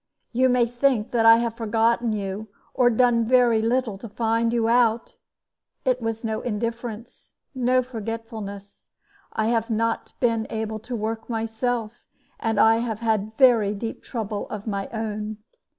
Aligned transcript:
You 0.31 0.49
may 0.49 0.65
think 0.65 1.11
that 1.11 1.27
I 1.27 1.35
have 1.37 1.53
forgotten 1.53 2.11
you, 2.11 2.47
or 2.73 2.89
done 2.89 3.23
very 3.23 3.61
little 3.61 3.99
to 3.99 4.09
find 4.09 4.51
you 4.51 4.67
out. 4.67 5.15
It 5.85 6.01
was 6.01 6.23
no 6.23 6.41
indifference, 6.41 7.35
no 7.53 7.83
forgetfulness: 7.83 8.87
I 9.31 9.45
have 9.49 9.69
not 9.69 10.13
been 10.19 10.47
able 10.49 10.79
to 10.79 10.95
work 10.95 11.29
myself, 11.29 12.07
and 12.39 12.59
I 12.59 12.77
have 12.77 13.01
had 13.01 13.37
very 13.37 13.75
deep 13.75 14.01
trouble 14.01 14.49
of 14.49 14.65
my 14.65 14.89
own." 14.91 15.37